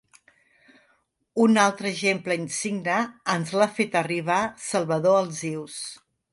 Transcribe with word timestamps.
Un 1.43 1.59
altre 1.65 1.91
exemple 1.91 2.39
insigne 2.45 2.97
ens 3.35 3.55
l'ha 3.61 3.69
fet 3.79 4.01
arribar 4.05 4.41
Salvador 4.73 5.23
Alsius. 5.23 5.81